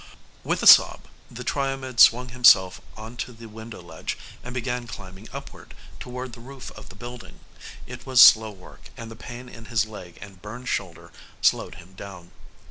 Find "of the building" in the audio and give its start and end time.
6.71-7.39